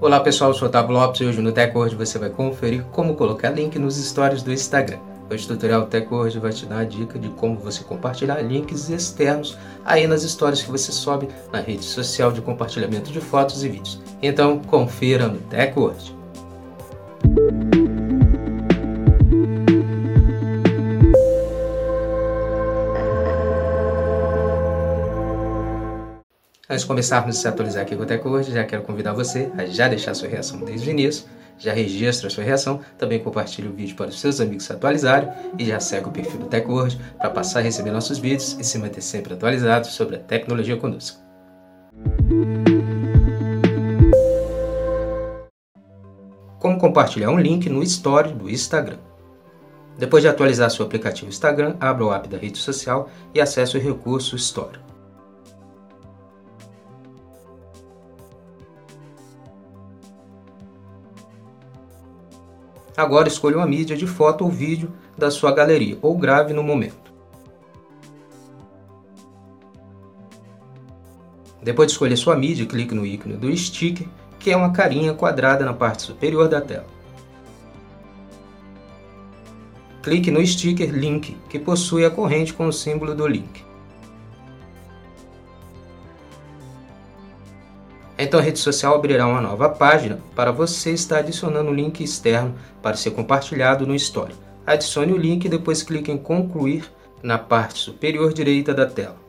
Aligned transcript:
Olá 0.00 0.20
pessoal, 0.20 0.50
eu 0.50 0.54
sou 0.54 0.66
o 0.66 0.68
Otávio 0.68 0.92
Lopes 0.92 1.20
e 1.20 1.24
hoje 1.24 1.40
no 1.40 1.50
TechWord 1.50 1.96
você 1.96 2.20
vai 2.20 2.30
conferir 2.30 2.84
como 2.92 3.16
colocar 3.16 3.50
link 3.50 3.76
nos 3.80 3.96
stories 3.96 4.44
do 4.44 4.52
Instagram. 4.52 5.00
Hoje 5.28 5.44
o 5.44 5.48
tutorial 5.48 5.86
TechWord 5.86 6.38
vai 6.38 6.52
te 6.52 6.66
dar 6.66 6.78
a 6.78 6.84
dica 6.84 7.18
de 7.18 7.28
como 7.30 7.58
você 7.58 7.82
compartilhar 7.82 8.40
links 8.40 8.88
externos 8.90 9.58
aí 9.84 10.06
nas 10.06 10.22
histórias 10.22 10.62
que 10.62 10.70
você 10.70 10.92
sobe 10.92 11.28
na 11.52 11.58
rede 11.58 11.84
social 11.84 12.30
de 12.30 12.40
compartilhamento 12.40 13.10
de 13.10 13.20
fotos 13.20 13.64
e 13.64 13.68
vídeos. 13.68 14.00
Então 14.22 14.60
confira 14.60 15.26
no 15.26 15.38
TechWord. 15.38 16.17
Antes 26.70 26.82
de 26.82 26.88
começarmos 26.88 27.34
a 27.34 27.40
se 27.40 27.48
atualizar 27.48 27.82
aqui 27.82 27.96
com 27.96 28.02
o 28.02 28.06
TechWord, 28.06 28.52
já 28.52 28.62
quero 28.62 28.82
convidar 28.82 29.14
você 29.14 29.50
a 29.56 29.64
já 29.64 29.88
deixar 29.88 30.12
sua 30.12 30.28
reação 30.28 30.60
desde 30.60 30.86
o 30.86 30.90
início, 30.90 31.24
já 31.56 31.72
registra 31.72 32.28
sua 32.28 32.44
reação, 32.44 32.80
também 32.98 33.18
compartilhe 33.18 33.68
o 33.68 33.72
vídeo 33.72 33.96
para 33.96 34.10
os 34.10 34.20
seus 34.20 34.38
amigos 34.38 34.64
se 34.64 34.72
atualizarem 34.74 35.30
e 35.58 35.64
já 35.64 35.80
segue 35.80 36.08
o 36.08 36.12
perfil 36.12 36.40
do 36.40 36.46
TechWord 36.46 37.00
para 37.16 37.30
passar 37.30 37.60
a 37.60 37.62
receber 37.62 37.90
nossos 37.90 38.18
vídeos 38.18 38.54
e 38.60 38.64
se 38.64 38.78
manter 38.78 39.00
sempre 39.00 39.32
atualizado 39.32 39.86
sobre 39.86 40.16
a 40.16 40.18
tecnologia 40.18 40.76
conosco. 40.76 41.18
Como 46.58 46.78
compartilhar 46.78 47.30
um 47.30 47.38
link 47.38 47.66
no 47.70 47.82
Story 47.82 48.34
do 48.34 48.50
Instagram. 48.50 48.98
Depois 49.96 50.22
de 50.22 50.28
atualizar 50.28 50.70
seu 50.70 50.84
aplicativo 50.84 51.30
Instagram, 51.30 51.76
abra 51.80 52.04
o 52.04 52.12
app 52.12 52.28
da 52.28 52.36
rede 52.36 52.58
social 52.58 53.08
e 53.34 53.40
acesse 53.40 53.74
o 53.74 53.80
recurso 53.80 54.36
Story. 54.36 54.78
Agora 62.98 63.28
escolha 63.28 63.56
uma 63.56 63.64
mídia 63.64 63.96
de 63.96 64.08
foto 64.08 64.42
ou 64.42 64.50
vídeo 64.50 64.92
da 65.16 65.30
sua 65.30 65.52
galeria 65.52 65.96
ou 66.02 66.18
grave 66.18 66.52
no 66.52 66.64
momento. 66.64 67.12
Depois 71.62 71.86
de 71.86 71.92
escolher 71.92 72.16
sua 72.16 72.34
mídia, 72.34 72.66
clique 72.66 72.96
no 72.96 73.06
ícone 73.06 73.36
do 73.36 73.56
sticker, 73.56 74.08
que 74.40 74.50
é 74.50 74.56
uma 74.56 74.72
carinha 74.72 75.14
quadrada 75.14 75.64
na 75.64 75.72
parte 75.72 76.02
superior 76.02 76.48
da 76.48 76.60
tela. 76.60 76.86
Clique 80.02 80.32
no 80.32 80.44
sticker 80.44 80.90
Link, 80.90 81.36
que 81.48 81.60
possui 81.60 82.04
a 82.04 82.10
corrente 82.10 82.52
com 82.52 82.66
o 82.66 82.72
símbolo 82.72 83.14
do 83.14 83.28
link. 83.28 83.64
Então 88.18 88.40
a 88.40 88.42
rede 88.42 88.58
social 88.58 88.96
abrirá 88.96 89.28
uma 89.28 89.40
nova 89.40 89.68
página 89.68 90.18
para 90.34 90.50
você 90.50 90.90
estar 90.90 91.18
adicionando 91.18 91.70
um 91.70 91.74
link 91.74 92.02
externo 92.02 92.56
para 92.82 92.96
ser 92.96 93.12
compartilhado 93.12 93.86
no 93.86 93.94
Story. 93.94 94.34
Adicione 94.66 95.12
o 95.12 95.16
link 95.16 95.44
e 95.44 95.48
depois 95.48 95.84
clique 95.84 96.10
em 96.10 96.18
concluir 96.18 96.84
na 97.22 97.38
parte 97.38 97.78
superior 97.78 98.32
direita 98.32 98.74
da 98.74 98.86
tela. 98.86 99.27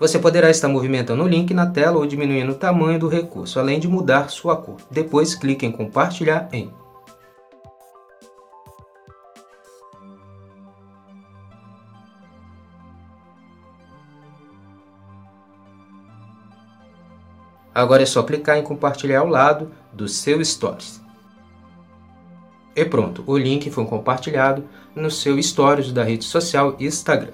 Você 0.00 0.16
poderá 0.18 0.48
estar 0.48 0.68
movimentando 0.68 1.24
o 1.24 1.28
link 1.28 1.52
na 1.52 1.66
tela 1.66 1.98
ou 1.98 2.06
diminuindo 2.06 2.52
o 2.52 2.54
tamanho 2.54 3.00
do 3.00 3.08
recurso, 3.08 3.58
além 3.58 3.80
de 3.80 3.88
mudar 3.88 4.30
sua 4.30 4.56
cor. 4.56 4.76
Depois 4.90 5.34
clique 5.34 5.66
em 5.66 5.72
compartilhar 5.72 6.48
em. 6.52 6.72
Agora 17.74 18.02
é 18.02 18.06
só 18.06 18.22
clicar 18.22 18.56
em 18.56 18.62
compartilhar 18.62 19.20
ao 19.20 19.28
lado 19.28 19.70
do 19.92 20.08
seu 20.08 20.44
Stories. 20.44 21.00
E 22.74 22.84
pronto, 22.84 23.24
o 23.26 23.36
link 23.36 23.70
foi 23.70 23.84
compartilhado 23.84 24.64
no 24.94 25.10
seu 25.10 25.40
Stories 25.42 25.92
da 25.92 26.04
rede 26.04 26.24
social 26.24 26.76
Instagram. 26.78 27.32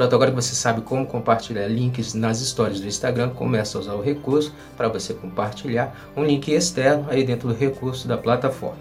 Pronto, 0.00 0.14
agora 0.14 0.30
que 0.30 0.36
você 0.36 0.54
sabe 0.54 0.80
como 0.80 1.04
compartilhar 1.04 1.66
links 1.66 2.14
nas 2.14 2.38
stories 2.38 2.80
do 2.80 2.86
Instagram, 2.86 3.28
começa 3.28 3.76
a 3.76 3.82
usar 3.82 3.92
o 3.92 4.00
recurso 4.00 4.50
para 4.74 4.88
você 4.88 5.12
compartilhar 5.12 5.94
um 6.16 6.24
link 6.24 6.50
externo 6.50 7.04
aí 7.10 7.22
dentro 7.22 7.48
do 7.48 7.54
recurso 7.54 8.08
da 8.08 8.16
plataforma. 8.16 8.78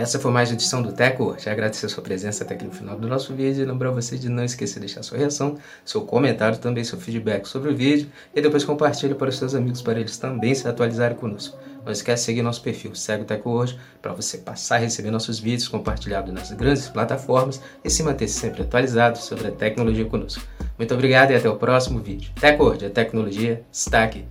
Essa 0.00 0.18
foi 0.18 0.30
mais 0.30 0.48
uma 0.48 0.54
edição 0.54 0.80
do 0.80 0.92
Teco. 0.92 1.36
Já 1.38 1.52
agradecer 1.52 1.84
a 1.84 1.88
sua 1.90 2.02
presença 2.02 2.42
até 2.42 2.54
aqui 2.54 2.64
no 2.64 2.72
final 2.72 2.98
do 2.98 3.06
nosso 3.06 3.34
vídeo 3.34 3.62
e 3.62 3.66
lembrar 3.66 3.90
você 3.90 4.16
de 4.16 4.30
não 4.30 4.42
esquecer 4.42 4.76
de 4.76 4.86
deixar 4.86 5.02
sua 5.02 5.18
reação, 5.18 5.58
seu 5.84 6.00
comentário, 6.00 6.56
também 6.56 6.82
seu 6.82 6.98
feedback 6.98 7.44
sobre 7.46 7.70
o 7.70 7.76
vídeo 7.76 8.08
e 8.34 8.40
depois 8.40 8.64
compartilhe 8.64 9.14
para 9.14 9.28
os 9.28 9.36
seus 9.36 9.54
amigos 9.54 9.82
para 9.82 10.00
eles 10.00 10.16
também 10.16 10.54
se 10.54 10.66
atualizarem 10.66 11.18
conosco. 11.18 11.58
Não 11.84 11.92
esquece 11.92 12.22
de 12.22 12.26
seguir 12.26 12.40
nosso 12.40 12.62
perfil, 12.62 12.94
segue 12.94 13.24
o 13.24 13.26
Teco 13.26 13.50
hoje 13.50 13.78
para 14.00 14.14
você 14.14 14.38
passar 14.38 14.76
a 14.76 14.78
receber 14.78 15.10
nossos 15.10 15.38
vídeos 15.38 15.68
compartilhados 15.68 16.32
nas 16.32 16.50
grandes 16.50 16.88
plataformas 16.88 17.60
e 17.84 17.90
se 17.90 18.02
manter 18.02 18.28
sempre 18.28 18.62
atualizado 18.62 19.18
sobre 19.18 19.48
a 19.48 19.52
tecnologia 19.52 20.06
conosco. 20.06 20.42
Muito 20.78 20.94
obrigado 20.94 21.32
e 21.32 21.34
até 21.34 21.50
o 21.50 21.56
próximo 21.56 21.98
vídeo. 21.98 22.32
Teco 22.40 22.64
hoje, 22.64 22.86
a 22.86 22.90
tecnologia 22.90 23.62
está 23.70 24.04
aqui. 24.04 24.24